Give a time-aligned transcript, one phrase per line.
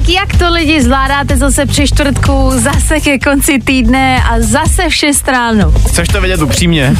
[0.00, 4.94] Tak jak to lidi zvládáte zase při čtvrtku, zase ke konci týdne a zase v
[4.94, 5.72] 6 ráno?
[5.88, 6.96] Chceš to vědět upřímně?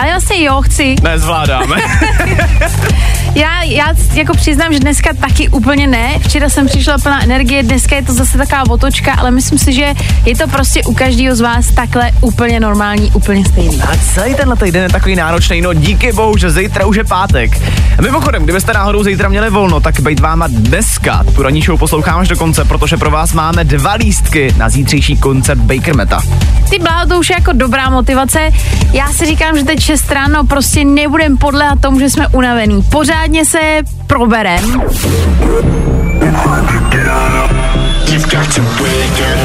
[0.00, 0.96] A já si jo, chci.
[1.02, 1.76] Nezvládáme.
[3.34, 6.18] Já, já jako přiznám, že dneska taky úplně ne.
[6.18, 9.94] Včera jsem přišla plná energie, dneska je to zase taková otočka, ale myslím si, že
[10.24, 13.82] je to prostě u každého z vás takhle úplně normální, úplně stejný.
[13.82, 17.60] A celý tenhle týden je takový náročný, no díky bohu, že zítra už je pátek.
[17.98, 21.24] A mimochodem, kdybyste náhodou zítra měli volno, tak bejt váma dneska.
[21.34, 25.16] Tu ranní show poslouchám až do konce, protože pro vás máme dva lístky na zítřejší
[25.16, 26.22] koncert Baker Meta.
[26.70, 28.50] Ty bláho, to už je jako dobrá motivace.
[28.92, 32.82] Já si říkám, že teď 6 ráno prostě nebudem podléhat tomu, že jsme unavený.
[32.82, 33.58] Pořádně se
[34.06, 34.82] proberem.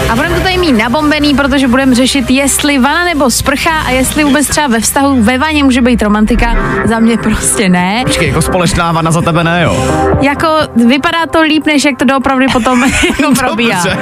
[0.10, 4.24] A budeme to tady mít nabombený, protože budeme řešit, jestli vana nebo sprcha a jestli
[4.24, 6.56] vůbec třeba ve vztahu ve vaně může být romantika.
[6.86, 8.04] Za mě prostě ne.
[8.06, 9.86] Počkej, jako společná vana za tebe ne, jo?
[10.22, 10.48] Jako
[10.88, 12.84] vypadá to líp, než jak to doopravdy potom
[13.20, 13.84] jako probíhá.
[13.84, 13.98] Dobře.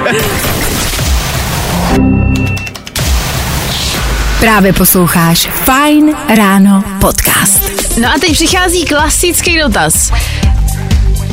[4.40, 7.62] Právě posloucháš Fajn ráno podcast.
[8.00, 10.12] No a teď přichází klasický dotaz.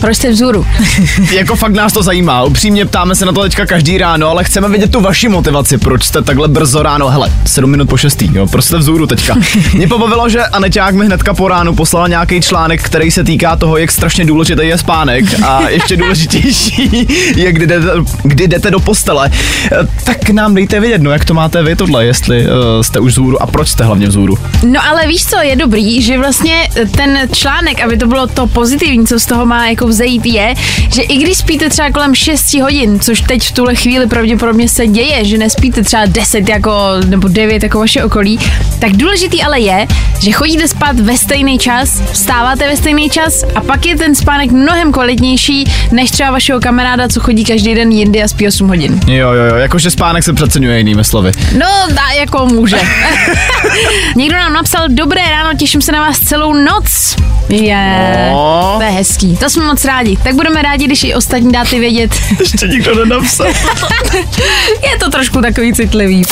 [0.02, 0.66] Proč jste vzhůru?
[1.32, 2.44] jako fakt nás to zajímá.
[2.44, 5.78] Upřímně ptáme se na to teďka každý ráno, ale chceme vidět tu vaši motivaci.
[5.78, 7.10] Proč jste takhle brzo ráno?
[7.10, 8.22] Hele, 7 minut po 6.
[8.22, 9.36] Jo, proč jste vzhůru teďka?
[9.74, 13.78] Mě pobavilo, že Aneťák mi hnedka po ránu poslala nějaký článek, který se týká toho,
[13.78, 17.88] jak strašně důležitý je spánek a ještě důležitější je, kdy jdete,
[18.24, 19.30] kdy jdete do postele.
[19.72, 23.12] Eh, Tak nám dejte vědět, no jak to máte vy tohle, jestli uh, jste už
[23.12, 24.38] vzhůru a proč jste hlavně vzhůru.
[24.68, 29.08] No ale víš co, je dobrý, že vlastně ten článek, aby to bylo to pozitivní,
[29.08, 30.54] co z toho má jako vzejít, je,
[30.94, 34.88] že i když spíte třeba kolem 6 hodin, což teď v tuhle chvíli pravděpodobně se
[34.88, 36.72] děje, že nespíte třeba 10 jako,
[37.06, 38.40] nebo 9 jako vaše okolí,
[38.80, 39.88] tak důležitý ale je,
[40.20, 44.52] že chodíte spát ve stejný čas, vstáváte ve stejný čas a pak je ten spánek
[44.52, 49.00] mnohem kvalitnější, než třeba vašeho kamaráda, co chodí každý den jindy a spí 8 hodin.
[49.08, 51.32] Jo, jo, jo, jakože spánek se přeceňuje jinými slovy.
[51.58, 52.78] No, dá jako může.
[54.16, 57.16] Někdo nám napsal, dobré ráno, těším se na vás celou noc.
[57.50, 58.74] Je, No.
[58.78, 60.18] to je hezký, to jsme moc rádi.
[60.24, 62.12] Tak budeme rádi, když i ostatní dáte vědět.
[62.40, 63.48] Ještě nikdo nenapsal.
[64.92, 66.24] je to trošku takový citlivý.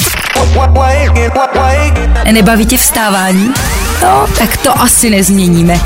[2.31, 3.53] Nebaví tě vstávání?
[4.01, 5.79] No, tak to asi nezměníme.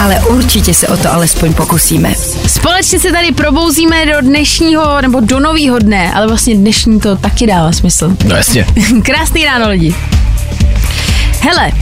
[0.00, 2.14] Ale určitě se o to alespoň pokusíme.
[2.46, 7.46] Společně se tady probouzíme do dnešního, nebo do nového dne, ale vlastně dnešní to taky
[7.46, 8.16] dává smysl.
[8.24, 8.66] No jasně.
[9.04, 9.94] Krásný ráno lidi.
[11.40, 11.72] Hele,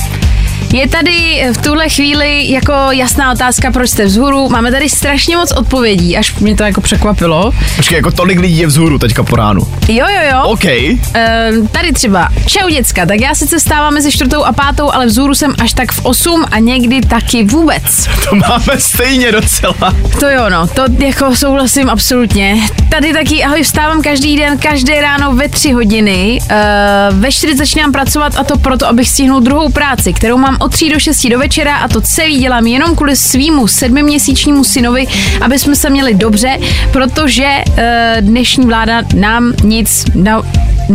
[0.73, 4.49] je tady v tuhle chvíli jako jasná otázka, proč jste vzhůru.
[4.49, 7.53] Máme tady strašně moc odpovědí, až mě to jako překvapilo.
[7.77, 9.61] Počkej, jako tolik lidí je vzhůru teďka po ránu.
[9.89, 10.43] Jo, jo, jo.
[10.43, 10.65] OK.
[10.65, 15.35] Ehm, tady třeba, čau děcka, tak já sice stávám mezi čtvrtou a pátou, ale vzhůru
[15.35, 18.09] jsem až tak v 8 a někdy taky vůbec.
[18.31, 19.95] To máme stejně docela.
[20.21, 22.57] To jo, no, to jako souhlasím absolutně.
[22.91, 26.39] Tady taky, ahoj, vstávám každý den, každé ráno ve 3 hodiny.
[26.43, 30.73] Uh, ve 4 začínám pracovat a to proto, abych stihnul druhou práci, kterou mám od
[30.73, 35.07] 3 do 6 do večera a to celý dělám jenom kvůli svýmu sedmiměsíčnímu synovi,
[35.41, 36.59] aby jsme se měli dobře,
[36.93, 37.75] protože uh,
[38.21, 40.43] dnešní vláda nám nic, no,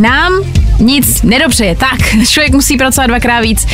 [0.01, 0.33] nám
[0.79, 1.75] nic nedopřeje.
[1.75, 3.67] Tak, člověk musí pracovat dvakrát víc.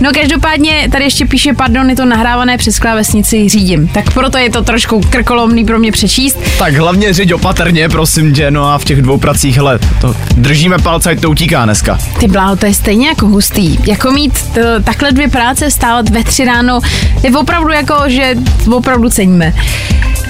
[0.00, 3.88] No každopádně tady ještě píše, pardon, je to nahrávané přes klávesnici řídím.
[3.88, 6.38] Tak proto je to trošku krkolomný pro mě přečíst.
[6.58, 10.78] Tak hlavně řiď opatrně, prosím tě, no a v těch dvou pracích, hele, to držíme
[10.78, 11.98] palce, ať to utíká dneska.
[12.20, 13.78] Ty bláho, to je stejně jako hustý.
[13.86, 16.80] Jako mít t- takhle dvě práce, stávat ve tři ráno,
[17.22, 18.34] je opravdu jako, že
[18.72, 19.54] opravdu ceníme.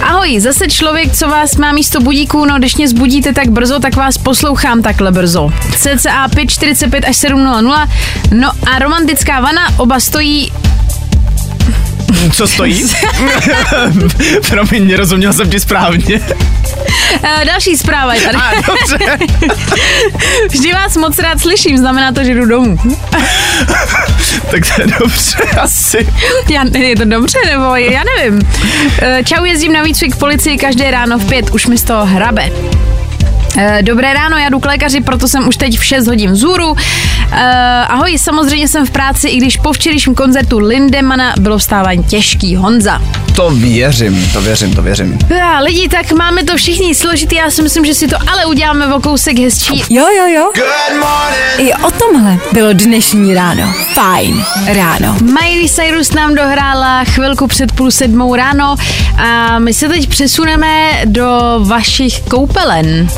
[0.03, 3.97] Ahoj, zase člověk, co vás má místo budíků, no když mě zbudíte tak brzo, tak
[3.97, 5.50] vás poslouchám takhle brzo.
[5.77, 7.88] CCA 545 až 700,
[8.34, 10.53] no a romantická vana, oba stojí
[12.32, 12.84] Co stojí?
[14.48, 16.21] Promiň, nerozuměl jsem ti správně.
[17.22, 18.37] Uh, další zpráva je tady.
[18.37, 19.19] A, dobře.
[20.50, 22.76] Vždy vás moc rád slyším, znamená to, že jdu domů.
[24.51, 26.09] tak to je dobře, asi.
[26.48, 28.48] Já, je to dobře, nebo já nevím.
[29.03, 32.51] Eh, Čau, jezdím na výcvik policii každé ráno v pět, už mi z toho hrabe.
[33.58, 36.76] Eh, Dobré ráno, já jdu k lékaři, proto jsem už teď v 6 hodin vzhůru.
[37.32, 42.56] Eh, ahoj, samozřejmě jsem v práci, i když po včerejším koncertu Lindemana bylo vstávání těžký.
[42.56, 43.02] Honza.
[43.36, 45.18] To věřím, to věřím, to věřím.
[45.30, 48.94] Já, lidi, tak máme to všichni složitý, já si myslím, že si to ale uděláme
[48.94, 49.84] o kousek hezčí.
[49.91, 50.52] Jo, jo, jo.
[51.58, 53.74] I o tomhle bylo dnešní ráno.
[54.00, 55.16] Fajn ráno.
[55.22, 58.76] Miley Cyrus nám dohrála chvilku před půl sedmou ráno
[59.16, 63.08] a my se teď přesuneme do vašich koupelen.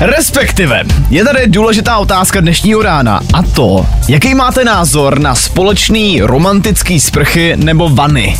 [0.00, 7.00] Respektive, je tady důležitá otázka dnešního rána a to, jaký máte názor na společný romantický
[7.00, 8.36] sprchy nebo vany?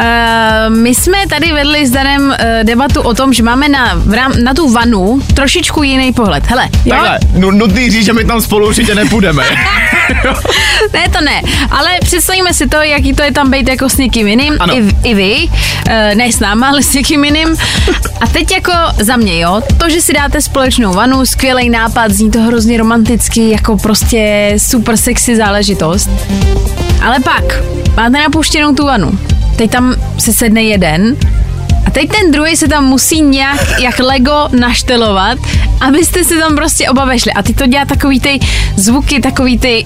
[0.00, 4.00] Uh, my jsme tady vedli s Danem uh, debatu o tom, že máme na,
[4.42, 6.46] na tu vanu trošičku jiný pohled.
[6.46, 6.90] Hele, jo?
[6.90, 9.44] Takhle, nu- nutný říct, že my tam spolu určitě nepůjdeme.
[10.92, 11.42] ne, to ne.
[11.70, 14.56] Ale představíme si to, jaký to je tam být jako s někým jiným.
[14.60, 14.74] Ano.
[14.76, 15.36] I, I vy.
[15.48, 17.48] Uh, ne s náma, ale s někým jiným.
[18.20, 22.30] A teď jako za mě, jo, to, že si dáte společnou vanu, skvělý nápad, zní
[22.30, 26.10] to hrozně romanticky, jako prostě super sexy záležitost.
[27.04, 27.44] Ale pak
[27.96, 29.18] máte napuštěnou tu vanu.
[29.56, 31.16] Teď tam se sedne jeden
[31.86, 35.38] a teď ten druhý se tam musí nějak jak Lego naštelovat,
[35.80, 37.32] abyste se tam prostě oba vešli.
[37.32, 38.38] A ty to dělá takový ty
[38.76, 39.84] zvuky, takový ty...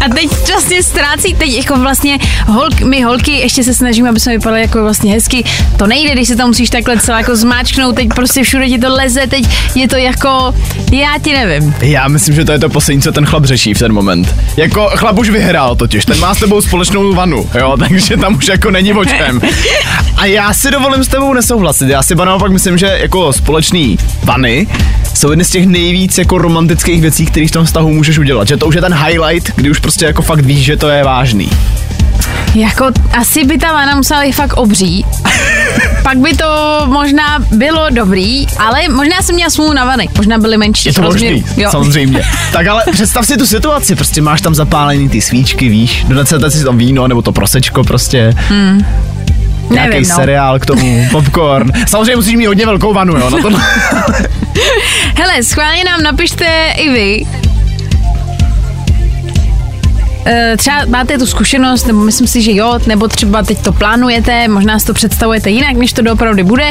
[0.00, 4.32] A teď vlastně ztrácí, teď jako vlastně holk, my holky ještě se snažíme, aby jsme
[4.32, 5.44] vypadali jako vlastně hezky.
[5.76, 8.94] To nejde, když se tam musíš takhle celé jako zmáčknout, teď prostě všude ti to
[8.94, 9.44] leze, teď
[9.74, 10.54] je to jako,
[10.92, 11.74] já ti nevím.
[11.80, 14.34] Já myslím, že to je to poslední, co ten chlap řeší v ten moment.
[14.56, 18.48] Jako chlap už vyhrál totiž, ten má s tebou společnou vanu, jo, takže tam už
[18.48, 19.04] jako není o.
[20.16, 23.98] A já si dovolím s tebou nesouhlasit, já si ba naopak myslím, že jako společný
[24.22, 24.66] vany
[25.24, 28.48] jsou jedny z těch nejvíc jako romantických věcí, které v tom vztahu můžeš udělat.
[28.48, 31.04] Že to už je ten highlight, kdy už prostě jako fakt víš, že to je
[31.04, 31.50] vážný.
[32.54, 35.04] Jako asi by ta vana musela být fakt obří.
[36.02, 40.08] Pak by to možná bylo dobrý, ale možná jsem měla smůlu na vany.
[40.16, 40.88] Možná byly menší.
[40.88, 42.22] Je to možný, samozřejmě.
[42.52, 46.64] tak ale představ si tu situaci, prostě máš tam zapálený ty svíčky, víš, donecete si
[46.64, 48.34] to víno nebo to prosečko prostě.
[48.36, 48.84] Hmm.
[49.70, 50.14] Nějaký Nevím, no.
[50.14, 51.72] seriál k tomu, popcorn.
[51.86, 53.48] Samozřejmě musíš mít hodně velkou vanu, jo, na to.
[55.16, 56.46] Hele, schválně nám napište
[56.76, 57.26] i vy,
[60.56, 64.78] Třeba máte tu zkušenost, nebo myslím si, že jo, nebo třeba teď to plánujete, možná
[64.78, 66.70] si to představujete jinak, než to doopravdy bude.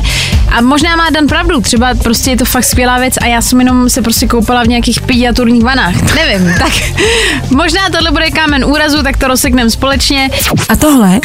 [0.57, 3.59] A možná má Dan pravdu, třeba prostě je to fakt skvělá věc a já jsem
[3.59, 6.15] jenom se prostě koupala v nějakých pediaturních vanách.
[6.15, 6.73] Nevím, tak
[7.51, 10.29] možná tohle bude kámen úrazu, tak to rozsekneme společně.
[10.69, 11.19] A tohle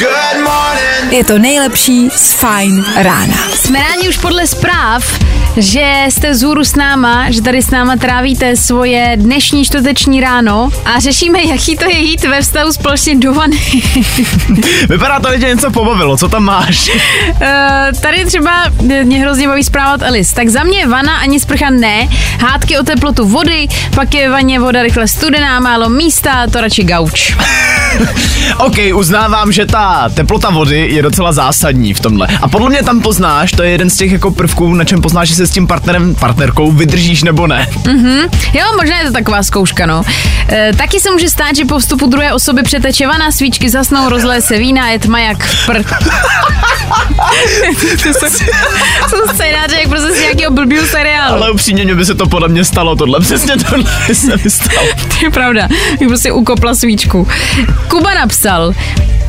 [1.09, 3.37] je to nejlepší z Fine rána.
[3.55, 5.19] Jsme rádi už podle zpráv,
[5.57, 10.99] že jste vzhůru s náma, že tady s náma trávíte svoje dnešní čtvrteční ráno a
[10.99, 13.59] řešíme, jaký to je jít ve vztahu společně do vany.
[14.89, 16.89] Vypadá to, že něco pobavilo, co tam máš?
[17.41, 18.63] Eh, tady třeba
[19.03, 20.33] mě hrozně baví zpráva od Elis.
[20.33, 22.07] Tak za mě vana ani sprcha ne,
[22.39, 27.35] hádky o teplotu vody, pak je vaně voda rychle studená, málo místa, to radši gauč.
[28.57, 32.27] OK, uznávám, že ta teplota vody je docela zásadní v tomhle.
[32.41, 35.29] A podle mě tam poznáš, to je jeden z těch jako prvků, na čem poznáš,
[35.29, 37.67] že se s tím partnerem, partnerkou vydržíš nebo ne.
[38.53, 40.01] Jo, možná je to taková zkouška, no.
[40.51, 44.41] E, taky se může stát, že po vstupu druhé osoby přeteče vana, svíčky zasnou, rozleje
[44.41, 45.85] se vína, je tma jak prd.
[49.09, 51.35] jsou, scénáře jak prostě z nějakého blbýho seriálu.
[51.35, 54.87] Ale upřímně, mě by se to podle mě stalo, tohle přesně tohle se mi stalo.
[55.19, 55.67] To je pravda.
[55.99, 57.27] Bych prostě ukopla svíčku.
[57.87, 58.73] Kuba napsal,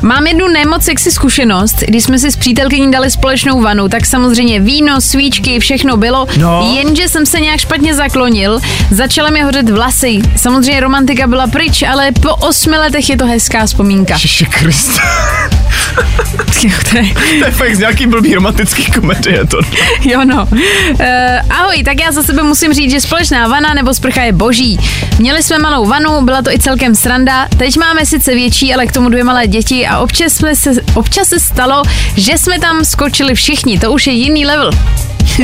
[0.02, 4.61] Mám jednu nemoc sexy zkušenost, když jsme si s přítelkyní dali společnou vanu, tak samozřejmě
[4.61, 6.73] víno, svíčky, všechno bylo, No.
[6.76, 8.61] jenže jsem se nějak špatně zaklonil,
[8.91, 10.19] začaly mi hořet vlasy.
[10.37, 14.14] Samozřejmě romantika byla pryč, ale po osmi letech je to hezká vzpomínka.
[14.14, 15.02] Ježiši Krista.
[16.91, 19.58] To je- To je fakt z nějaký blbý romantický komedie to.
[20.05, 20.49] Jo no.
[20.52, 20.99] Uh,
[21.50, 24.79] ahoj, tak já za sebe musím říct, že společná vana nebo sprcha je boží.
[25.19, 27.49] Měli jsme malou vanu, byla to i celkem sranda.
[27.57, 31.28] Teď máme sice větší, ale k tomu dvě malé děti a občas, jsme se, občas
[31.28, 31.82] se stalo,
[32.16, 33.78] že jsme tam skočili všichni.
[33.78, 34.70] To už je jiný level.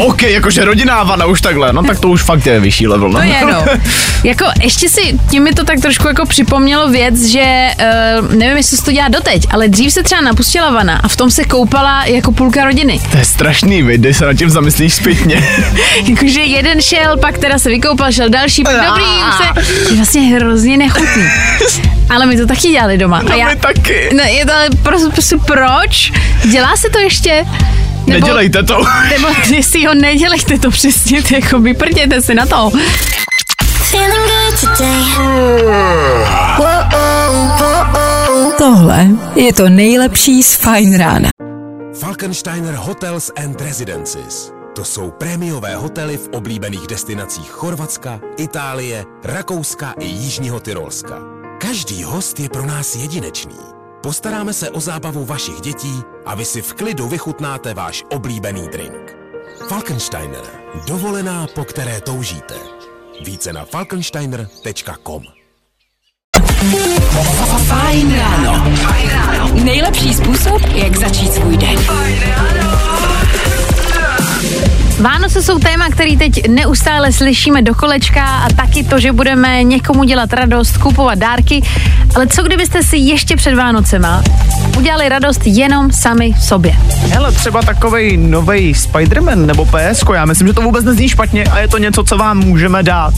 [0.01, 3.09] OK, jakože rodinná vana už takhle, no tak to už fakt je vyšší level.
[3.09, 3.19] No.
[3.19, 3.65] To je no.
[4.25, 7.69] Jako ještě si tím mi to tak trošku jako připomnělo věc, že
[8.21, 11.17] uh, nevím, jestli se to dělá doteď, ale dřív se třeba napustila vana a v
[11.17, 13.01] tom se koupala jako půlka rodiny.
[13.11, 15.49] To je strašný, když se nad tím zamyslíš zpětně.
[16.09, 19.75] Jakože jeden šel, pak teda se vykoupal, šel další, pak dobrý, už se...
[19.91, 21.25] Je vlastně hrozně nechutný.
[22.09, 23.19] Ale my to taky dělali doma.
[23.19, 24.11] A my taky.
[24.17, 26.13] No, je to ale prostě, prostě proč?
[26.51, 27.45] Dělá se to ještě?
[28.07, 28.85] Nedělejte to.
[29.11, 32.71] Nebo jestli ho nedělejte to přesně, to jako vyprděte si na to.
[38.59, 41.29] Tohle je to nejlepší z Fine rána.
[42.01, 44.53] Falkensteiner Hotels and Residences.
[44.77, 51.36] To jsou prémiové hotely v oblíbených destinacích Chorvatska, Itálie, Rakouska i Jižního Tyrolska.
[51.67, 53.59] Každý host je pro nás jedinečný.
[54.03, 59.17] Postaráme se o zábavu vašich dětí a vy si v klidu vychutnáte váš oblíbený drink.
[59.69, 60.43] Falkensteiner.
[60.87, 62.55] Dovolená, po které toužíte.
[63.25, 65.23] Více na falkensteiner.com
[67.67, 68.65] Fajn ráno.
[69.65, 71.79] Nejlepší způsob, jak začít svůj den.
[75.01, 80.05] Vánoce jsou téma, který teď neustále slyšíme do kolečka a taky to, že budeme někomu
[80.05, 81.63] dělat radost, kupovat dárky.
[82.17, 84.23] Ale co kdybyste si ještě před Vánocema
[84.79, 86.73] udělali radost jenom sami sobě?
[87.09, 91.59] Hele, třeba takovej nový Spider-Man nebo PS, já myslím, že to vůbec nezní špatně a
[91.59, 93.15] je to něco, co vám můžeme dát.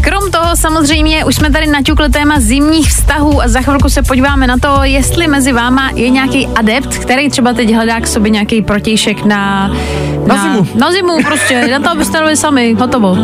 [0.00, 4.46] Krom toho samozřejmě už jsme tady naťukli téma zimních vztahů a za chvilku se podíváme
[4.46, 8.62] na to, jestli mezi váma je nějaký adept, který třeba teď hledá k sobě nějaký
[8.62, 9.70] protějšek na,
[10.26, 10.68] Na zimu.
[10.74, 13.16] Na zimu prostě, na to abyste dali sami, hotovo.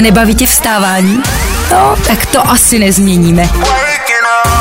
[0.00, 1.22] Nebaví tě vstávání?
[1.70, 3.48] No, tak to asi nezměníme.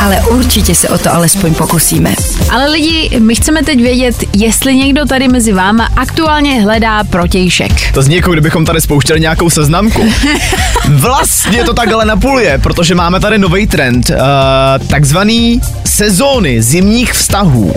[0.01, 2.13] Ale určitě se o to alespoň pokusíme.
[2.49, 7.91] Ale lidi, my chceme teď vědět, jestli někdo tady mezi váma aktuálně hledá protějšek.
[7.93, 10.05] To zní jako kdybychom tady spouštěli nějakou seznamku.
[10.89, 17.73] Vlastně to takhle napůl je, protože máme tady nový trend, uh, takzvaný sezóny zimních vztahů.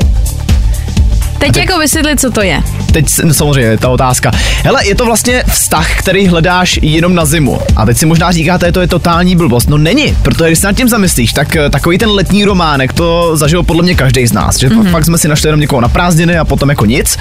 [1.43, 2.63] Teď jako vysvětlit, co to je.
[2.93, 4.31] Teď no, samozřejmě ta otázka.
[4.65, 7.61] Hele, je to vlastně vztah, který hledáš jenom na zimu.
[7.77, 9.69] A teď si možná říkáte, to je totální blbost.
[9.69, 13.37] No není, protože když se nad tím zamyslíš, tak eh, takový ten letní románek to
[13.37, 14.59] zažil podle mě každý z nás.
[14.59, 14.91] Že mm-hmm.
[14.91, 17.19] fakt jsme si našli jenom někoho na prázdniny a potom jako nic.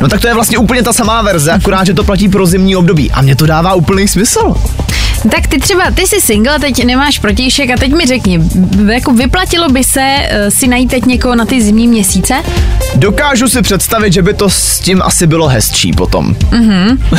[0.00, 2.76] No tak to je vlastně úplně ta samá verze, akorát, že to platí pro zimní
[2.76, 3.10] období.
[3.10, 4.54] A mě to dává úplný smysl.
[5.30, 8.40] Tak ty třeba, ty jsi single, teď nemáš protějšek a teď mi řekni,
[8.92, 12.34] jako vyplatilo by se uh, si najít teď někoho na ty zimní měsíce?
[12.94, 16.36] Dokážu si představit, že by to s tím asi bylo hezčí potom.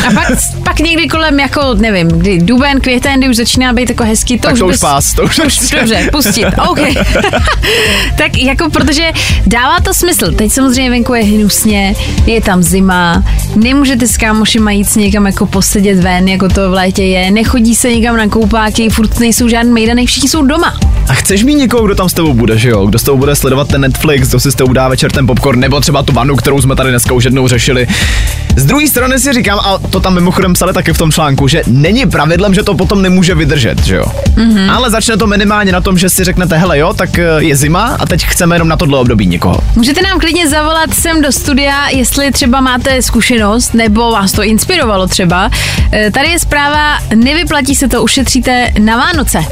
[0.08, 0.28] A pak,
[0.64, 4.42] pak někdy kolem, jako nevím, kdy duben, květen, kdy už začíná být jako hezký, to
[4.48, 5.42] Tak už to už bys- pás, to už
[5.80, 6.80] Dobře, pustit, OK.
[8.18, 9.12] tak jako, protože
[9.46, 10.32] dává to smysl.
[10.32, 13.24] Teď samozřejmě venku je hnusně, je tam zima,
[13.56, 17.90] nemůžete s kámošima jít někam jako posedět ven, jako to v létě je, nechodí se
[17.92, 20.74] nikam na koupáky, furt nejsou žádný mejdany, všichni jsou doma.
[21.10, 22.86] A chceš mít někoho, kdo tam s tebou bude, že jo?
[22.86, 25.60] Kdo s tebou bude sledovat ten Netflix, kdo si s tebou dá večer ten popcorn,
[25.60, 27.88] nebo třeba tu vanu, kterou jsme tady dneska už jednou řešili.
[28.56, 31.64] Z druhé strany si říkám, a to tam mimochodem psali taky v tom článku, že
[31.68, 34.06] není pravidlem, že to potom nemůže vydržet, že jo?
[34.36, 34.72] Mm-hmm.
[34.72, 37.98] Ale začne to minimálně na tom, že si řeknete, hele jo, tak eh, je zima
[38.00, 39.60] a teď chceme jenom na tohle období někoho.
[39.76, 45.08] Můžete nám klidně zavolat sem do studia, jestli třeba máte zkušenost, nebo vás to inspirovalo
[45.08, 45.50] třeba.
[45.94, 49.38] E, Tady je zpráva, nevyplatí se to, ušetříte na Vánoce.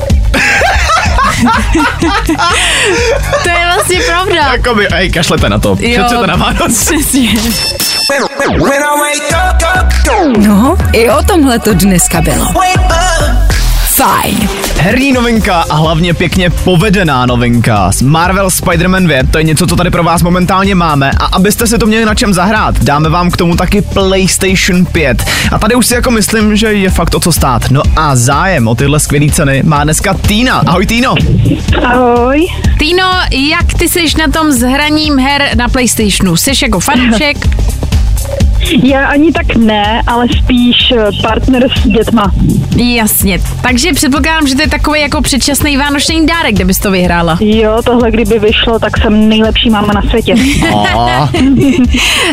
[3.43, 4.51] to je vlastně pravda.
[4.51, 5.75] Jakoby, hej, kašlete na to.
[5.75, 6.93] Šetřete na Vánoce.
[10.37, 12.45] No, i o tomhle to dneska bylo.
[13.95, 14.49] Fajn.
[14.79, 17.91] Herní novinka a hlavně pěkně povedená novinka.
[17.91, 21.67] Z Marvel Spider-Man 2, to je něco, co tady pro vás momentálně máme a abyste
[21.67, 25.23] si to měli na čem zahrát, dáme vám k tomu taky PlayStation 5.
[25.51, 27.71] A tady už si jako myslím, že je fakt o co stát.
[27.71, 30.63] No a zájem o tyhle skvělé ceny má dneska Týna.
[30.67, 31.15] Ahoj Týno.
[31.83, 32.47] Ahoj.
[32.79, 36.35] Týno, jak ty jsi na tom s hraním her na PlayStationu?
[36.35, 37.37] Jsi jako fanoušek?
[38.83, 42.31] Já ani tak ne, ale spíš eh, partner s dětma.
[42.75, 43.39] Jasně.
[43.61, 47.37] Takže předpokládám, že to je takový jako předčasný vánoční dárek, kde bys to vyhrála.
[47.41, 50.35] Jo, tohle kdyby vyšlo, tak jsem nejlepší máma na světě.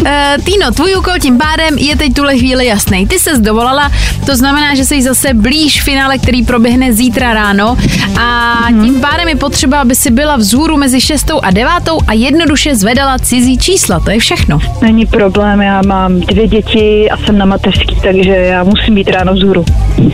[0.01, 3.07] Uh, Týno, tvůj úkol tím pádem je teď tuhle chvíli jasný.
[3.07, 3.91] Ty se dovolala,
[4.27, 7.77] to znamená, že jsi zase blíž finále, který proběhne zítra ráno
[8.21, 11.71] a tím pádem je potřeba, aby si byla vzhůru mezi 6 a 9
[12.07, 14.01] a jednoduše zvedala cizí čísla.
[14.01, 14.59] To je všechno.
[14.83, 19.35] Není problém, já mám dvě děti a jsem na mateřský, takže já musím být ráno
[19.35, 19.65] vzhůru.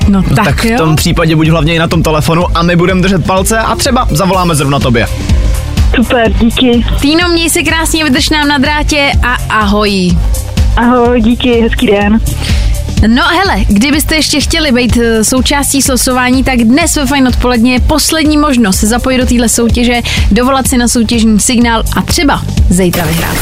[0.09, 0.79] No tak, tak v jo.
[0.79, 4.09] tom případě buď hlavně i na tom telefonu a my budeme držet palce a třeba
[4.11, 5.07] zavoláme zrovna tobě.
[5.97, 6.85] Super, díky.
[7.01, 10.11] Týno, měj se krásně, vydrž nám na drátě a ahoj.
[10.77, 12.21] Ahoj, díky, hezký den.
[13.07, 17.81] No hele, kdybyste ještě chtěli být eh, součástí slosování, tak dnes ve Fajn odpoledně je
[17.81, 23.05] poslední možnost se zapojit do téhle soutěže, dovolat si na soutěžní signál a třeba zítra
[23.05, 23.37] vyhrát.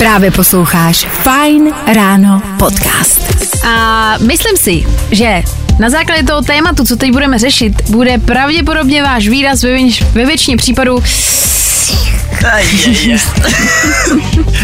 [0.00, 3.46] Právě posloucháš Fajn ráno podcast.
[3.66, 5.42] A myslím si, že
[5.78, 10.26] na základě toho tématu, co teď budeme řešit, bude pravděpodobně váš výraz ve, věč- ve
[10.26, 11.00] většině případů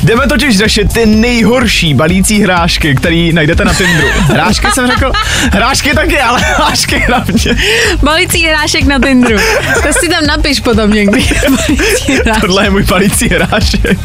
[0.02, 4.08] Jdeme totiž řešit ty nejhorší balící hrášky, který najdete na Tinderu.
[4.18, 5.12] Hrášky jsem řekl,
[5.52, 7.56] hrášky taky, ale hrášky hlavně.
[8.02, 9.38] balící hrášek na Tinderu.
[9.82, 11.24] To si tam napiš potom někdy.
[12.40, 13.98] Tohle je můj balící hrášek.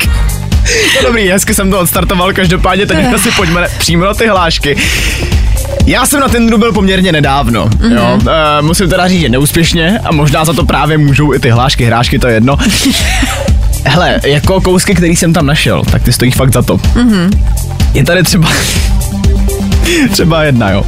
[0.96, 4.76] No dobrý, hezky jsem to odstartoval, každopádně teďka si pojďme přímo na ty hlášky.
[5.86, 7.96] Já jsem na Tinderu byl poměrně nedávno, mm-hmm.
[7.96, 8.20] jo.
[8.60, 11.86] E, musím teda říct, že neúspěšně a možná za to právě můžou i ty hlášky,
[11.86, 12.58] hrášky, to je jedno.
[13.86, 16.78] Hele, jako kousky, který jsem tam našel, tak ty stojí fakt za to.
[16.78, 17.30] Mm-hmm.
[17.94, 18.50] Je tady třeba,
[20.12, 20.84] třeba jedna, jo.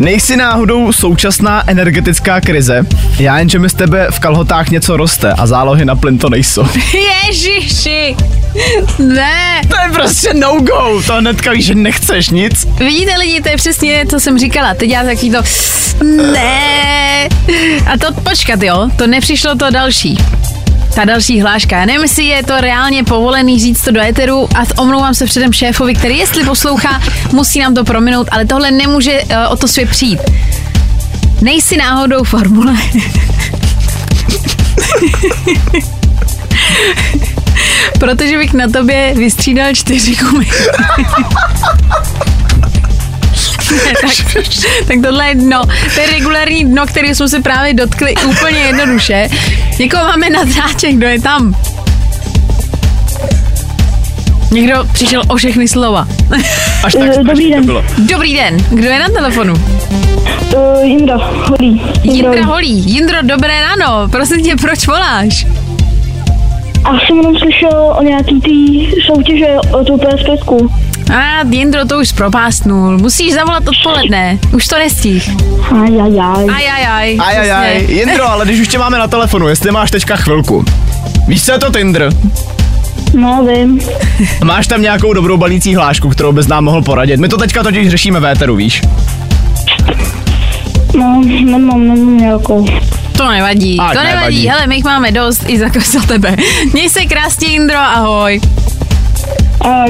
[0.00, 2.82] Nejsi náhodou současná energetická krize?
[3.18, 6.30] Já jen, že mi z tebe v kalhotách něco roste a zálohy na plyn to
[6.30, 6.66] nejsou.
[7.26, 8.16] Ježiši!
[8.98, 9.60] Ne!
[9.68, 12.66] To je prostě no go, to hnedka víš, že nechceš nic.
[12.78, 14.74] Vidíte lidi, to je přesně, co jsem říkala.
[14.74, 15.42] Teď já taky to,
[16.32, 17.28] ne.
[17.86, 20.18] A to, počkat jo, to nepřišlo to další.
[20.94, 21.76] Ta další hláška.
[21.78, 25.52] Já nevím, jestli je to reálně povolený říct to do éteru a omlouvám se předem
[25.52, 29.90] šéfovi, který jestli poslouchá, musí nám to prominout, ale tohle nemůže uh, o to svět
[29.90, 30.20] přijít.
[31.40, 32.74] Nejsi náhodou formule.
[37.98, 40.46] Protože bych na tobě vystřídal čtyři gumy.
[43.70, 44.10] Ne, tak,
[44.88, 45.62] tak tohle je dno.
[45.94, 49.28] To je regulární dno, který jsme se právě dotkli úplně jednoduše.
[49.78, 51.54] Někoho máme na drátě, kdo je tam?
[54.52, 56.08] Někdo přišel o všechny slova.
[56.84, 57.66] Až tak Eh, dobrý to den.
[57.66, 57.84] bylo.
[57.98, 59.54] Dobrý den, kdo je na telefonu?
[59.54, 61.16] Uh, Jindra,
[61.48, 61.82] holí.
[62.02, 62.82] Jindra Holí.
[62.92, 64.08] Jindro, dobré ráno.
[64.08, 65.46] Prosím tě, proč voláš?
[66.84, 70.70] A jsem jenom slyšel o nějaký tý soutěže o tu PSPSku.
[71.14, 72.98] A Jindro to už propásnul.
[72.98, 74.38] Musíš zavolat odpoledne.
[74.54, 75.30] Už to nestih.
[75.82, 76.46] Ajajaj.
[76.54, 77.18] Ajajaj.
[77.20, 77.84] Ajajaj.
[77.88, 80.64] Jindro, ale když už tě máme na telefonu, jestli máš teďka chvilku.
[81.28, 82.08] Víš, co je to Tinder?
[83.14, 83.80] No, vím.
[84.44, 87.20] Máš tam nějakou dobrou balící hlášku, kterou bys nám mohl poradit?
[87.20, 88.82] My to teďka totiž řešíme v éteru, víš?
[90.98, 92.66] No, nemám, nemám nějakou.
[93.16, 94.16] To nevadí, Ať to nevadí.
[94.16, 94.48] nevadí.
[94.48, 96.36] Hele, my jich máme dost i za, za tebe.
[96.72, 98.40] Měj se krásně, Jindro, ahoj.
[99.60, 99.84] A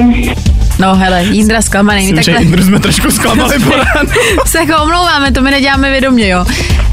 [0.81, 4.09] No hele, Jindra zklamaný, my Myslím, že takhle Jindru jsme trošku zklamali po ránu.
[4.45, 6.45] se jako omlouváme, to my neděláme vědomě, jo.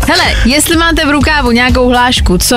[0.08, 2.56] Hele, jestli máte v rukávu nějakou hlášku, co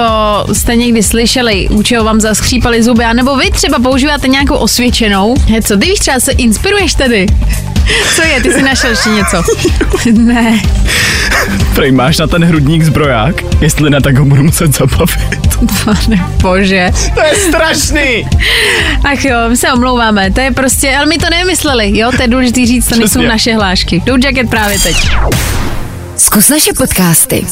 [0.53, 5.61] jste někdy slyšeli, u čeho vám zaskřípali zuby, anebo vy třeba používáte nějakou osvědčenou, he,
[5.61, 7.25] co ty víš, třeba se inspiruješ tady?
[8.15, 9.43] Co je, ty jsi našel ještě něco?
[10.13, 10.61] ne.
[11.75, 13.35] Prej, máš na ten hrudník zbroják?
[13.61, 15.41] Jestli ne, tak ho budu muset zabavit.
[15.85, 16.91] Pane bože.
[17.13, 18.25] To je strašný!
[19.03, 22.27] Ach jo, my se omlouváme, to je prostě, ale my to nevymysleli, jo, to je
[22.27, 24.01] důležitý říct, to nejsou naše hlášky.
[24.05, 24.95] Doud Jacket právě teď.
[26.17, 27.45] Zkus naše podcasty.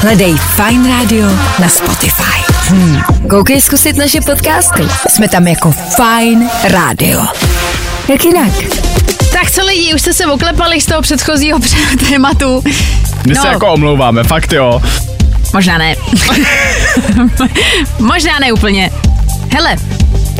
[0.00, 2.52] Hledej Fine Radio na Spotify.
[2.68, 3.02] Hmm.
[3.30, 4.82] Koukej zkusit naše podcasty.
[5.08, 7.20] Jsme tam jako Fine Radio.
[8.08, 8.52] Jak jinak?
[9.32, 11.58] Tak co lidi, už jste se oklepali z toho předchozího
[12.08, 12.62] tématu.
[13.26, 13.42] My No.
[13.42, 14.82] se jako omlouváme, fakt jo.
[15.54, 15.94] Možná ne.
[17.98, 18.90] Možná ne úplně.
[19.52, 19.76] Hele,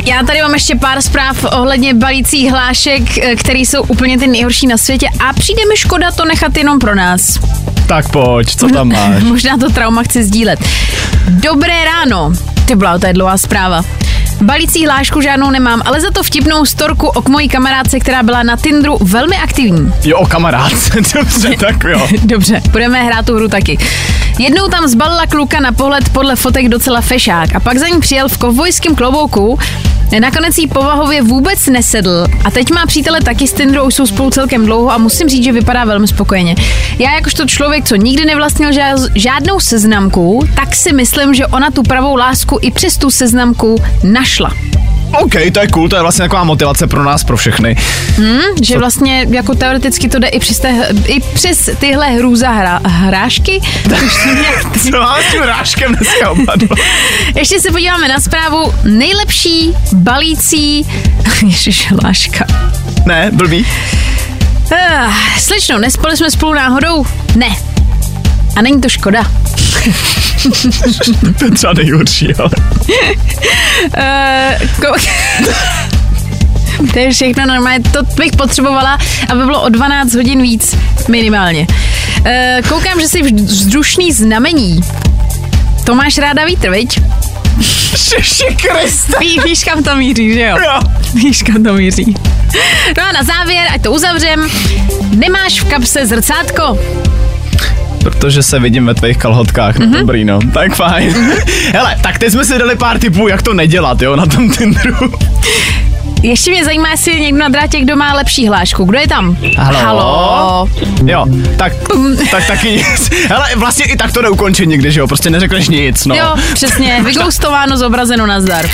[0.05, 4.67] já tady mám ještě pár zpráv ohledně balících hlášek, eh, které jsou úplně ty nejhorší
[4.67, 7.39] na světě a přijde mi škoda to nechat jenom pro nás.
[7.87, 9.23] Tak pojď, co tam máš?
[9.23, 10.59] Možná to trauma chci sdílet.
[11.29, 12.31] Dobré ráno.
[12.65, 13.81] Ty byla, to je dlouhá zpráva.
[14.41, 18.43] Balící hlášku žádnou nemám, ale za to vtipnou storku o k mojí kamarádce, která byla
[18.43, 19.93] na Tinderu velmi aktivní.
[20.03, 22.07] Jo, o kamarádce, dobře, tak jo.
[22.23, 23.77] Dobře, budeme hrát tu hru taky.
[24.39, 28.29] Jednou tam zbalila kluka na pohled podle fotek docela fešák a pak za ní přijel
[28.29, 29.59] v kovbojském klobouku,
[30.19, 34.29] Nakonec jí povahově vůbec nesedl a teď má přítele taky s Tinderou, už jsou spolu
[34.29, 36.55] celkem dlouho a musím říct, že vypadá velmi spokojeně.
[36.99, 38.69] Já jakožto člověk, co nikdy nevlastnil
[39.15, 44.51] žádnou seznamku, tak si myslím, že ona tu pravou lásku i přes tu seznamku našla.
[45.11, 47.75] OK, to je cool, to je vlastně taková motivace pro nás, pro všechny.
[48.17, 52.81] Hm, že vlastně jako teoreticky to jde i přes, te, i přes tyhle hrůza hra,
[52.85, 53.61] hrášky.
[54.91, 56.75] Co mám s tím ráškem dneska opadlo?
[57.35, 58.73] Ještě se podíváme na zprávu.
[58.83, 60.87] Nejlepší balící...
[61.45, 62.45] Ježiš, láška.
[63.05, 63.65] Ne, blbý.
[64.71, 67.05] Uh, slečno, nespali jsme spolu náhodou?
[67.35, 67.49] Ne.
[68.59, 69.23] A není to škoda.
[71.39, 72.49] To je třeba nejhorší, ale...
[73.97, 75.01] Uh, ko-
[76.93, 78.97] to je všechno normálně, to bych potřebovala,
[79.29, 80.75] aby bylo o 12 hodin víc,
[81.07, 81.67] minimálně.
[82.19, 82.25] Uh,
[82.69, 84.81] koukám, že jsi vzdušný znamení.
[85.83, 86.99] To máš ráda vítr, viď?
[87.95, 89.13] Šeši Kriste.
[89.19, 90.57] Ví, víš, kam to míří, že jo?
[90.63, 90.79] Jo.
[91.13, 92.15] Víš, kam to míří.
[92.97, 94.49] No a na závěr, ať to uzavřem,
[95.15, 96.77] nemáš v kapse zrcátko?
[98.03, 99.99] Protože se vidím ve tvých kalhotkách, no mm-hmm.
[99.99, 101.13] dobrý no, tak fajn.
[101.13, 101.71] Mm-hmm.
[101.73, 105.13] Hele, tak teď jsme si dali pár tipů, jak to nedělat, jo, na tom Tinderu.
[106.23, 108.85] Ještě mě zajímá, jestli je někdo na drátě, kdo má lepší hlášku.
[108.85, 109.37] Kdo je tam?
[109.57, 109.79] Halo?
[109.79, 110.69] Halo?
[111.05, 111.25] Jo,
[111.57, 111.73] tak,
[112.31, 113.09] tak taky nic.
[113.27, 116.15] Hele, vlastně i tak to neukončí nikdy, že jo, prostě neřekneš nic, no.
[116.15, 118.65] Jo, přesně, vygoustováno, zobrazeno, nazdar.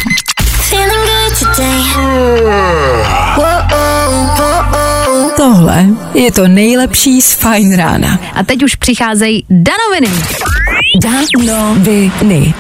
[0.70, 1.66] Feeling good today.
[5.36, 8.20] Tohle je to nejlepší z Fine rána.
[8.34, 10.08] A teď už přicházejí danoviny.
[11.02, 12.54] Danoviny.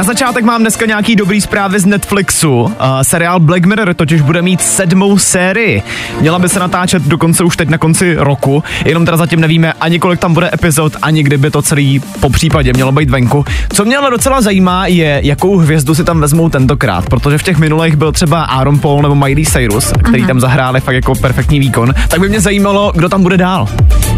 [0.00, 2.60] Na začátek mám dneska nějaký dobrý zprávy z Netflixu.
[2.60, 2.70] Uh,
[3.02, 5.82] seriál Black Mirror totiž bude mít sedmou sérii.
[6.20, 9.98] Měla by se natáčet dokonce už teď na konci roku, jenom teda zatím nevíme ani
[9.98, 13.44] kolik tam bude epizod, ani kdyby to celý po případě mělo být venku.
[13.72, 17.58] Co mě ale docela zajímá je, jakou hvězdu si tam vezmou tentokrát, protože v těch
[17.58, 21.94] minulých byl třeba Aaron Paul nebo Miley Cyrus, který tam zahráli fakt jako perfektní výkon.
[22.08, 23.68] Tak by mě zajímalo, kdo tam bude dál.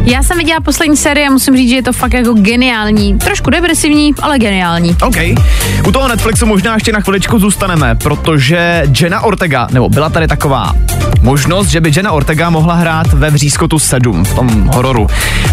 [0.05, 3.19] Já jsem viděla poslední sérii a musím říct, že je to fakt jako geniální.
[3.19, 4.97] Trošku depresivní, ale geniální.
[5.03, 5.17] OK.
[5.87, 10.73] U toho Netflixu možná ještě na chviličku zůstaneme, protože Jenna Ortega, nebo byla tady taková
[11.23, 15.07] možnost, že by Jenna Ortega mohla hrát ve Vřízkotu 7, v tom hororu.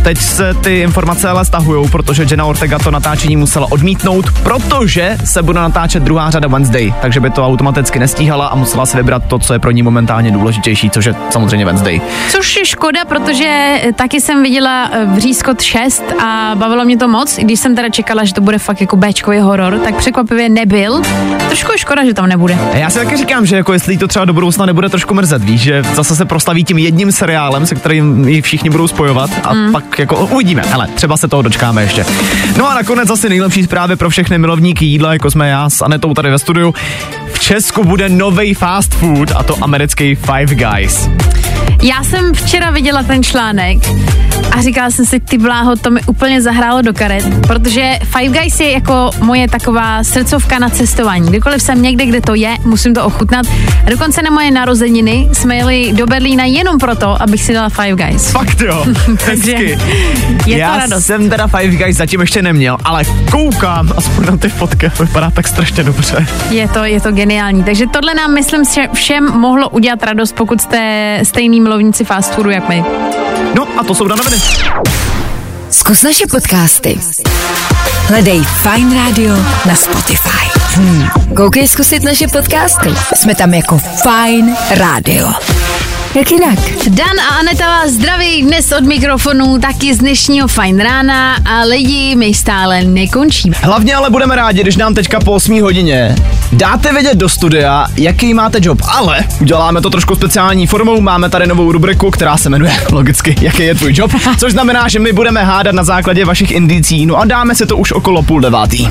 [0.04, 5.44] Teď se ty informace ale stahujou, protože Jenna Ortega to natáčení musela odmítnout, protože se
[5.44, 9.40] bude natáčet druhá řada Wednesday, takže by to automaticky nestíhala a musela si vybrat to,
[9.40, 12.02] co je pro ní momentálně důležitější, což je samozřejmě Wednesday.
[12.30, 17.38] Což je škoda, protože taky jsem viděla eh, Vřízkot 6 a bavilo mě to moc,
[17.38, 21.02] i když jsem teda čekala, že to bude fakt jako Bčkový horor, tak překvapivě nebyl.
[21.48, 22.58] Trošku je škoda, že tam nebude.
[22.74, 25.62] Já si taky říkám, že jako jestli to třeba do budoucna nebude trošku mrzet, víš,
[25.62, 29.72] že zase se proslaví tím jedním seriálem, se kterým ji všichni budou spojovat a mm.
[29.72, 32.06] pak jako uvidíme, ale třeba se toho dočkáme ještě.
[32.58, 36.14] No a nakonec zase nejlepší zprávy pro všechny milovníky jídla, jako jsme já s Anetou
[36.14, 36.74] tady ve studiu.
[37.34, 41.10] V Česku bude nový fast food a to americký Five Guys.
[41.84, 43.78] Já jsem včera viděla ten článek
[44.52, 48.60] a říkala jsem si, ty bláho, to mi úplně zahrálo do karet, protože Five Guys
[48.60, 51.30] je jako moje taková srdcovka na cestování.
[51.30, 53.46] Kdykoliv jsem někde, kde to je, musím to ochutnat.
[53.86, 57.96] A dokonce na moje narozeniny jsme jeli do Berlína jenom proto, abych si dala Five
[57.96, 58.32] Guys.
[58.32, 58.86] Fakt jo,
[59.26, 59.78] hezky.
[60.46, 61.06] je já to radost.
[61.06, 65.32] jsem teda Five Guys zatím ještě neměl, ale koukám aspoň na ty fotky, to vypadá
[65.32, 66.26] tak strašně dobře.
[66.50, 67.64] Je to, je to geniální.
[67.64, 72.50] Takže tohle nám, myslím, že všem mohlo udělat radost, pokud jste stejný milovníci fast foodu,
[72.50, 72.84] jak my.
[73.56, 74.38] No a to jsou danoviny.
[75.70, 77.00] Zkus naše podcasty.
[78.08, 80.60] Hledej Fine Radio na Spotify.
[80.74, 81.08] Hmm.
[81.36, 82.90] Koukej zkusit naše podcasty.
[83.16, 85.28] Jsme tam jako Fine Radio.
[86.16, 86.60] Jak jinak?
[86.90, 92.16] Dan a Aneta vás zdraví dnes od mikrofonu, taky z dnešního fajn rána a lidi,
[92.16, 93.56] my stále nekončíme.
[93.62, 96.16] Hlavně ale budeme rádi, když nám teďka po 8 hodině
[96.52, 98.82] dáte vědět do studia, jaký máte job.
[98.88, 103.64] Ale uděláme to trošku speciální formou, máme tady novou rubriku, která se jmenuje logicky, jaký
[103.64, 107.26] je tvůj job, což znamená, že my budeme hádat na základě vašich indicí, no a
[107.26, 108.88] dáme si to už okolo půl devátý.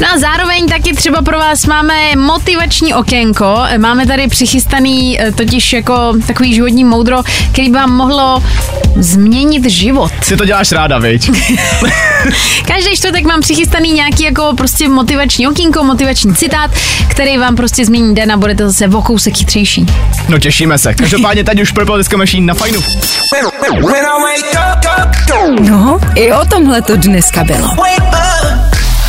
[0.00, 3.58] No a zároveň taky třeba pro vás máme motivační okénko.
[3.78, 8.42] Máme tady přichystaný eh, totiž jako takový životní moudro, který by vám mohlo
[8.96, 10.12] změnit život.
[10.28, 11.30] Ty to děláš ráda, viď?
[12.66, 16.70] Každý čtvrtek mám přichystaný nějaký jako prostě motivační okýnko, motivační citát,
[17.08, 19.86] který vám prostě změní den a budete zase o kousek chytřejší.
[20.28, 20.94] No těšíme se.
[20.94, 22.80] Každopádně teď už Purple Disco Machine na fajnu.
[25.60, 27.68] No, i o tomhle to dneska bylo.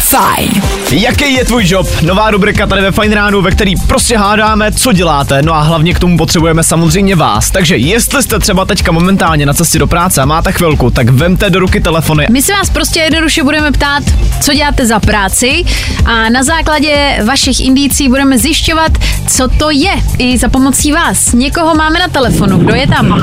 [0.09, 0.61] Fajn.
[0.91, 1.87] Jaký je tvůj job?
[2.01, 5.93] Nová rubrika tady ve Fine Ránu, ve který prostě hádáme, co děláte, no a hlavně
[5.93, 7.51] k tomu potřebujeme samozřejmě vás.
[7.51, 11.49] Takže jestli jste třeba teďka momentálně na cestě do práce a máte chvilku, tak vemte
[11.49, 12.27] do ruky telefony.
[12.31, 14.03] My se vás prostě jednoduše budeme ptát,
[14.41, 15.63] co děláte za práci
[16.05, 18.91] a na základě vašich indicí budeme zjišťovat,
[19.27, 21.33] co to je i za pomocí vás.
[21.33, 23.13] Někoho máme na telefonu, kdo je tam?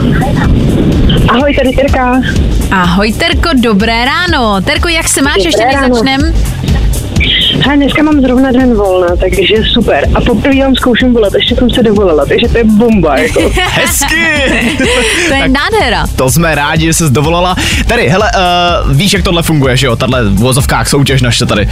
[1.29, 2.21] Ahoj, tady Terka.
[2.71, 4.61] Ahoj Terko, dobré ráno.
[4.61, 5.97] Terko, jak se máš, Dobré ještě než ráno.
[7.67, 10.09] Hele, dneska mám zrovna den volna, takže super.
[10.15, 13.41] A poprvé vám zkouším volat, ještě jsem se dovolila, takže to je bomba, jako.
[13.71, 14.27] Hezky!
[15.29, 16.07] To je nádhera.
[16.17, 17.57] To jsme rádi, že jsi dovolala.
[17.87, 18.31] Tady, hele,
[18.87, 19.97] uh, víš, jak tohle funguje, že jo?
[19.97, 21.69] Tahle v vozovkách soutěž naše tady.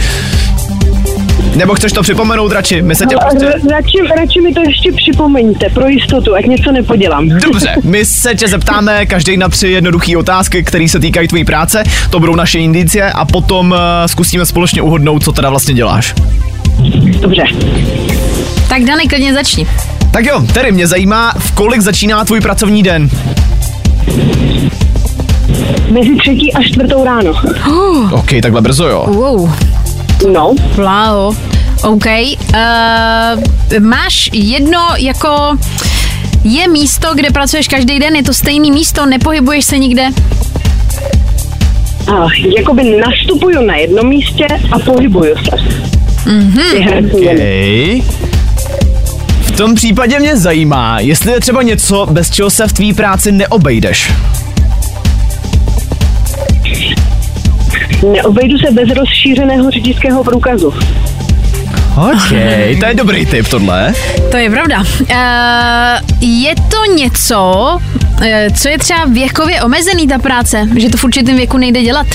[1.55, 2.81] Nebo chceš to připomenout radši?
[2.81, 3.69] My se tě Ale prostě...
[3.71, 7.29] radši, radši mi to ještě připomeňte, pro jistotu, ať něco nepodělám.
[7.29, 11.83] Dobře, my se tě zeptáme každý na tři jednoduché otázky, které se týkají tvojí práce.
[12.09, 16.13] To budou naše indicie a potom uh, zkusíme společně uhodnout, co teda vlastně děláš.
[17.19, 17.43] Dobře.
[18.69, 19.67] Tak Dany, klidně začni.
[20.11, 23.09] Tak jo, tedy mě zajímá, v kolik začíná tvůj pracovní den.
[25.91, 27.33] Mezi třetí a čtvrtou ráno.
[28.11, 29.05] OK, takhle brzo jo.
[29.07, 29.51] Wow,
[30.31, 31.35] No, bláho.
[31.83, 32.05] OK.
[32.05, 35.57] Uh, máš jedno jako...
[36.43, 40.03] Je místo, kde pracuješ každý den, je to stejný místo, nepohybuješ se nikde?
[42.07, 45.51] a jakoby nastupuju na jednom místě a pohybuju se.
[46.25, 47.15] Mm-hmm.
[47.15, 48.01] Okay.
[49.41, 53.31] V tom případě mě zajímá, jestli je třeba něco, bez čeho se v tvý práci
[53.31, 54.11] neobejdeš.
[58.13, 60.73] Neobejdu se bez rozšířeného řidičského průkazu.
[61.97, 62.29] OK,
[62.79, 63.93] to je dobrý tip tohle.
[64.31, 64.79] To je pravda.
[64.79, 71.03] Uh, je to něco, uh, co je třeba věkově omezený ta práce, že to v
[71.03, 72.07] určitém věku nejde dělat?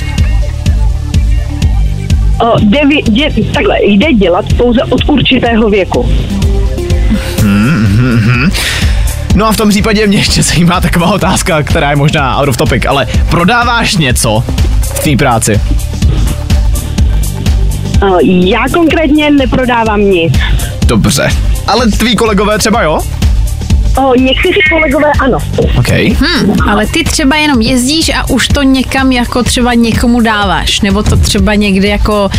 [2.41, 6.09] O, jde, vě- dě, takhle, jde dělat pouze od určitého věku.
[9.35, 12.57] No a v tom případě mě ještě zajímá taková otázka, která je možná out of
[12.57, 14.45] topic, ale prodáváš něco
[15.01, 15.61] v té práci?
[18.03, 20.35] O, já konkrétně neprodávám nic.
[20.87, 21.29] Dobře.
[21.67, 23.01] Ale tví kolegové třeba jo?
[23.97, 25.39] O, někteří kolegové ano.
[25.79, 25.89] OK.
[25.91, 31.03] Hm, ale ty třeba jenom jezdíš a už to někam jako třeba někomu dáváš, nebo
[31.03, 32.31] to třeba někde jako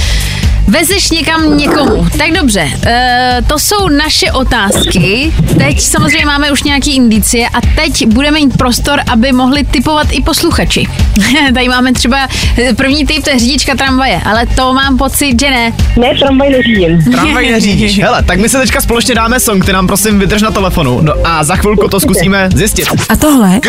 [0.67, 2.07] vezeš někam někomu.
[2.17, 5.33] Tak dobře, e, to jsou naše otázky.
[5.57, 10.21] Teď samozřejmě máme už nějaký indicie a teď budeme mít prostor, aby mohli typovat i
[10.21, 10.87] posluchači.
[11.53, 15.49] Tady máme třeba eh, první typ, to je řidička tramvaje, ale to mám pocit, že
[15.49, 15.73] ne.
[15.97, 17.11] Ne, tramvaj neřídím.
[17.11, 17.99] Tramvaj neřídíš.
[17.99, 20.99] Hele, tak my se teďka společně dáme song, ty nám prosím vydrž na telefonu.
[21.01, 22.87] No a za chvilku to zkusíme zjistit.
[23.09, 23.59] A tohle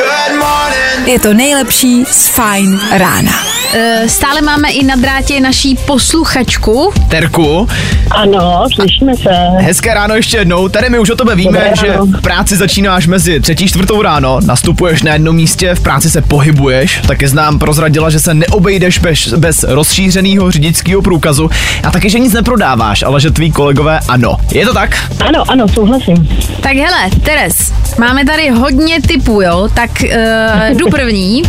[1.06, 3.32] je to nejlepší z Fine rána.
[3.74, 6.92] E, stále máme i na drátě naší posluchačku.
[7.08, 7.68] Terku,
[8.10, 9.30] Ano, slyšíme se.
[9.58, 10.68] hezké ráno ještě jednou.
[10.68, 12.06] Tady my už o tebe víme, Dobré že ráno.
[12.06, 17.00] v práci začínáš mezi třetí čtvrtou ráno, nastupuješ na jednom místě, v práci se pohybuješ,
[17.06, 21.50] taky znám prozradila, že se neobejdeš bez, bez rozšířeného řidičského průkazu
[21.84, 24.36] a taky, že nic neprodáváš, ale že tví kolegové ano.
[24.52, 25.12] Je to tak?
[25.28, 26.28] Ano, ano, souhlasím.
[26.60, 27.61] Tak hele, Teres,
[27.98, 31.42] máme tady hodně typů, jo, tak uh, jdu první.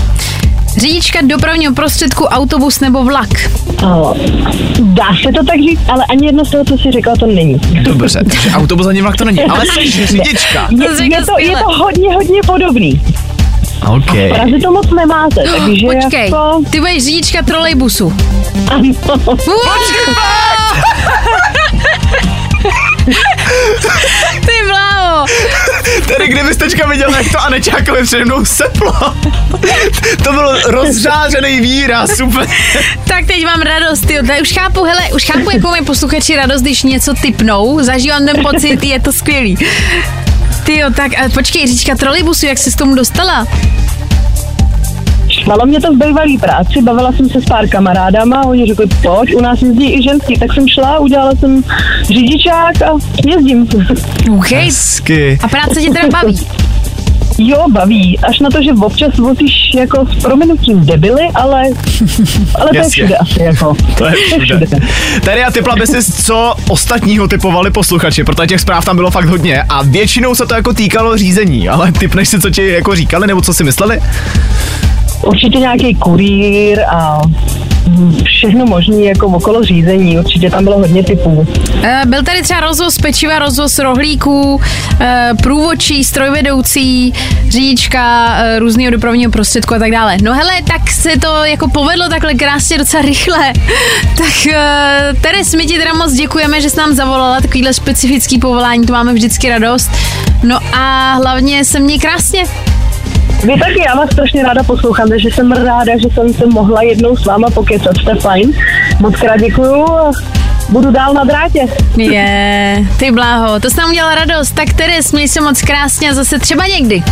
[0.77, 3.29] Řidička dopravního prostředku, autobus nebo vlak.
[3.85, 4.15] O,
[4.79, 7.59] dá se to tak říct, ale ani jedno z toho, co jsi řekla, to není.
[7.81, 10.67] Dobře, takže autobus ani vlak to není, ale jsi řidička.
[10.71, 13.01] Je, To řekl je, to, je to hodně, hodně podobný.
[13.87, 14.11] OK.
[14.11, 16.61] V Praze to moc nemáte, takže Počkej, jako...
[16.69, 18.13] ty budeš řidička trolejbusu.
[18.71, 18.93] Ano.
[24.45, 25.25] Ty bláho.
[26.07, 28.93] Tedy kdybys teďka viděl, jak to Anečákovi přede mnou seplo.
[30.23, 32.47] to byl rozřářený výraz, super.
[33.07, 34.19] Tak teď mám radost, ty.
[34.41, 37.83] Už chápu, hele, už chápu, jakou mají posluchači radost, když něco typnou.
[37.83, 39.57] Zažívám ten pocit, je to skvělý.
[40.63, 43.47] Ty jo, tak a počkej, říčka trolejbusu, jak se s tomu dostala?
[45.47, 48.85] Malo mě to v bývalý práci, bavila jsem se s pár kamarádama a oni řekli,
[49.01, 51.63] pojď, u nás jezdí i ženský, tak jsem šla, udělala jsem
[52.03, 52.91] řidičák a
[53.25, 53.67] jezdím.
[54.37, 54.51] OK.
[54.51, 55.39] Hezky.
[55.43, 56.39] A práce tě teda baví.
[57.37, 61.63] Jo, baví, až na to, že občas vozíš jako s prominutím debily, ale,
[62.55, 63.75] ale to je všude asi jako.
[63.97, 64.67] To je všude.
[65.25, 69.25] Tady a typla by si, co ostatního typovali posluchači, protože těch zpráv tam bylo fakt
[69.25, 73.27] hodně a většinou se to jako týkalo řízení, ale typneš si, co ti jako říkali
[73.27, 73.99] nebo co si mysleli?
[75.23, 77.21] Určitě nějaký kurýr a
[78.25, 81.47] všechno možné jako okolo řízení, určitě tam bylo hodně typů.
[81.83, 84.61] Eh, Byl tady třeba rozvoz pečiva, rozvoz rohlíků,
[84.99, 87.13] eh, průvodčí, strojvedoucí,
[87.49, 90.17] řidička eh, různého dopravního prostředku a tak dále.
[90.23, 93.53] No hele, tak se to jako povedlo takhle krásně docela rychle.
[94.17, 94.53] Tak
[95.21, 99.13] Teres, my ti teda moc děkujeme, že jsi nám zavolala takovýhle specifický povolání, to máme
[99.13, 99.91] vždycky radost.
[100.43, 102.43] No a hlavně se měj krásně.
[103.43, 107.17] Vy taky, já vás strašně ráda poslouchám, takže jsem ráda, že jsem se mohla jednou
[107.17, 108.53] s váma pokecat, jste fajn.
[108.99, 110.11] Moc krát děkuju a
[110.69, 111.59] budu dál na drátě.
[111.97, 114.51] Je, ty bláho, to jsi nám udělala radost.
[114.51, 117.03] Tak Teres, měj se moc krásně a zase třeba někdy.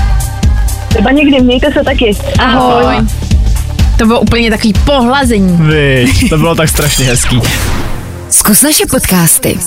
[0.88, 2.12] Třeba někdy, mějte se taky.
[2.39, 2.96] Ahoj.
[3.98, 5.58] To bylo úplně takový pohlazení.
[6.06, 7.41] Víš, to bylo tak strašně hezký.
[8.30, 9.60] Zkus naše podcasty.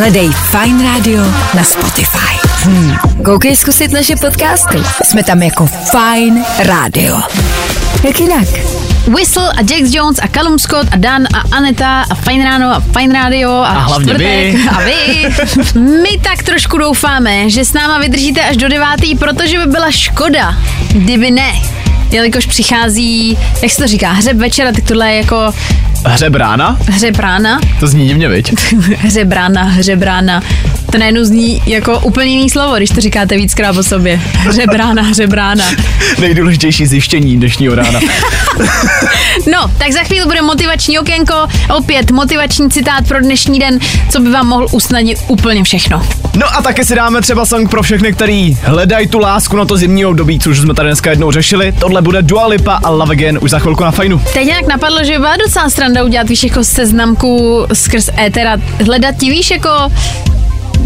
[0.00, 1.20] Hledej Fine Radio
[1.54, 2.32] na Spotify.
[2.64, 2.96] Hmm.
[3.24, 4.78] Koukej zkusit naše podcasty.
[5.04, 7.20] Jsme tam jako Fine Radio.
[8.04, 8.48] Jak jinak?
[9.08, 12.80] Whistle a Jax Jones a Callum Scott a Dan a Aneta a Fine Ráno a
[12.80, 14.68] Fine Radio a, A hlavně čtvrtek vy.
[14.68, 15.34] a vy.
[16.02, 20.54] My tak trošku doufáme, že s náma vydržíte až do devátý, protože by byla škoda,
[20.92, 21.52] kdyby ne.
[22.10, 25.52] Jelikož přichází, jak se to říká, hřeb večera, tak tohle je jako
[26.06, 26.78] Hřebrána?
[26.88, 27.60] hřeb rána.
[27.80, 28.52] To zní divně, viď?
[28.98, 30.42] Hřebrána, hřebrána.
[30.92, 34.20] To najednou zní jako úplně jiný slovo, když to říkáte víckrát po sobě.
[34.32, 35.64] Hřebrána, hřebrána.
[36.18, 38.00] Nejdůležitější zjištění dnešního rána.
[39.52, 41.34] No, tak za chvíli bude motivační okénko,
[41.76, 43.78] opět motivační citát pro dnešní den,
[44.10, 46.06] co by vám mohl usnadnit úplně všechno.
[46.34, 49.76] No a taky si dáme třeba song pro všechny, který hledají tu lásku na to
[49.76, 51.72] zimní období, což jsme tady dneska jednou řešili.
[51.72, 54.22] Tohle bude Dua Lipa a Love Again už za chvilku na fajnu.
[54.34, 59.14] Teď nějak napadlo, že by byla docela stranda udělat, víš, jako seznamku skrz étera, hledat
[59.16, 59.70] ti, víš, jako...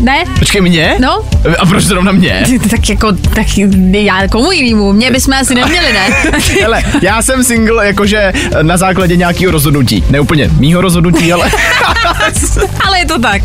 [0.04, 0.24] Ne?
[0.38, 0.96] Počkej, mě?
[1.00, 1.22] No,
[1.58, 2.44] A proč zrovna mě?
[2.70, 3.46] tak jako, tak
[3.90, 6.06] já komu jinému, mě bychom asi neměli, ne?
[6.60, 10.04] Hele, já jsem single jakože na základě nějakého rozhodnutí.
[10.10, 11.50] Ne úplně mýho rozhodnutí, ale...
[12.80, 13.42] Ale je to tak.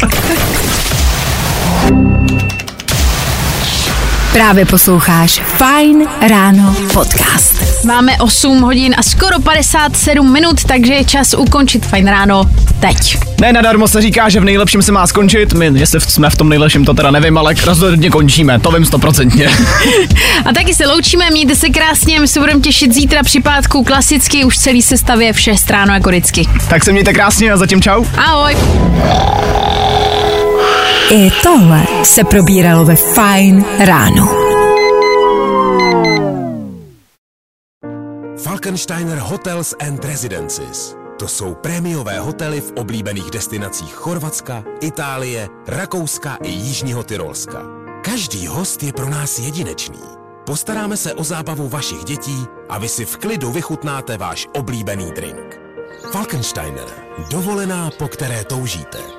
[4.40, 7.86] Právě posloucháš Fine Ráno podcast.
[7.86, 12.50] Máme 8 hodin a skoro 57 minut, takže je čas ukončit fajn ráno
[12.80, 13.18] teď.
[13.42, 15.54] Ne, nadarmo se říká, že v nejlepším se má skončit.
[15.54, 19.50] My, jestli jsme v tom nejlepším, to teda nevím, ale rozhodně končíme, to vím stoprocentně.
[20.46, 24.46] A taky se loučíme, mějte se krásně, my se budeme těšit zítra při pátku klasicky
[24.46, 26.46] už celý sestavě v 6 ráno jako vždycky.
[26.70, 28.04] tak se mějte krásně a zatím čau.
[28.18, 28.56] Ahoj!
[31.12, 34.28] I tohle se probíralo ve Fine ráno.
[38.44, 40.96] Falkensteiner Hotels and Residences.
[41.20, 47.62] To jsou prémiové hotely v oblíbených destinacích Chorvatska, Itálie, Rakouska i Jižního Tyrolska.
[48.04, 50.04] Každý host je pro nás jedinečný.
[50.46, 55.60] Postaráme se o zábavu vašich dětí a vy si v klidu vychutnáte váš oblíbený drink.
[56.12, 56.88] Falkensteiner.
[57.32, 59.19] Dovolená, po které toužíte.